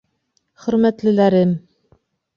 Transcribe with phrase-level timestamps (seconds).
[0.63, 1.55] —Хөрмәтлеләрем!